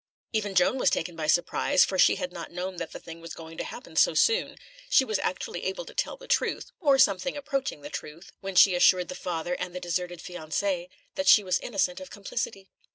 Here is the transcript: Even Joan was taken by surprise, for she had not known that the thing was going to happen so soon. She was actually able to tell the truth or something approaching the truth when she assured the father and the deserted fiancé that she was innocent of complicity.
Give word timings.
Even 0.33 0.55
Joan 0.55 0.79
was 0.79 0.89
taken 0.89 1.15
by 1.15 1.27
surprise, 1.27 1.85
for 1.85 1.99
she 1.99 2.15
had 2.15 2.33
not 2.33 2.49
known 2.51 2.77
that 2.77 2.91
the 2.91 2.97
thing 2.99 3.21
was 3.21 3.35
going 3.35 3.55
to 3.59 3.63
happen 3.63 3.95
so 3.95 4.15
soon. 4.15 4.57
She 4.89 5.05
was 5.05 5.19
actually 5.19 5.63
able 5.63 5.85
to 5.85 5.93
tell 5.93 6.17
the 6.17 6.27
truth 6.27 6.71
or 6.79 6.97
something 6.97 7.37
approaching 7.37 7.81
the 7.81 7.91
truth 7.91 8.31
when 8.39 8.55
she 8.55 8.73
assured 8.73 9.09
the 9.09 9.13
father 9.13 9.53
and 9.53 9.75
the 9.75 9.79
deserted 9.79 10.17
fiancé 10.17 10.89
that 11.13 11.27
she 11.27 11.43
was 11.43 11.59
innocent 11.59 11.99
of 11.99 12.09
complicity. 12.09 12.67